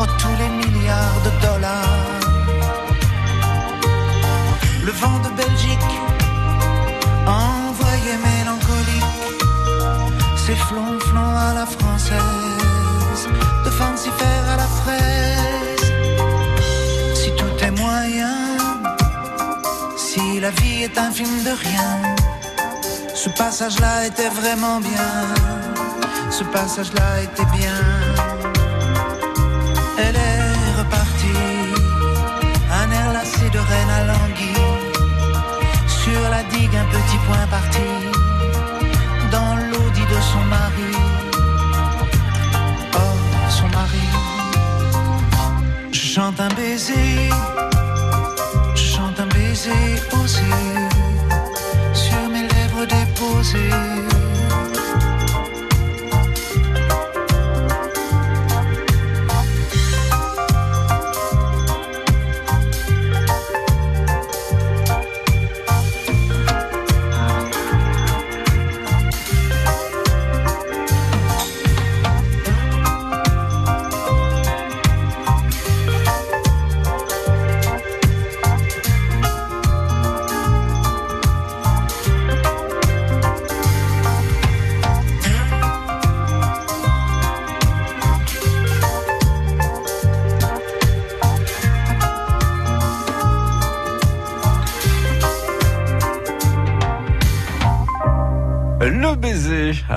[0.00, 2.20] Oh tous les milliards de dollars.
[4.84, 5.94] Le vent de Belgique
[7.26, 9.16] envoyé mélancolique,
[10.36, 13.28] c'est flonflon à la française,
[13.64, 14.37] de fancifère
[20.48, 21.90] la vie est un film de rien,
[23.14, 25.10] ce passage-là était vraiment bien,
[26.30, 27.80] ce passage-là était bien.
[29.98, 31.44] Elle est repartie,
[32.80, 34.68] un air lassé de reine à languille
[36.02, 37.88] sur la digue un petit point parti
[39.30, 40.92] dans l'audit de son mari.
[42.94, 43.16] Oh,
[43.50, 44.06] son mari.
[45.92, 47.28] Je chante un baiser,
[53.38, 54.07] déposées.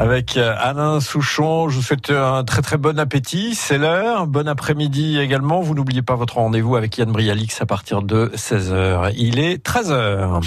[0.01, 1.69] Avec euh, Alain Souchon.
[1.69, 3.53] Je vous souhaite un très très bon appétit.
[3.53, 4.25] C'est l'heure.
[4.25, 5.61] Bon après-midi également.
[5.61, 9.13] Vous n'oubliez pas votre rendez-vous avec Yann Brialix à partir de 16h.
[9.15, 10.41] Il est 13h.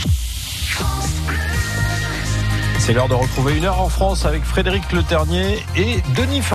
[2.80, 6.42] C'est l'heure de retrouver une heure en France avec Frédéric Le Ternier et Denis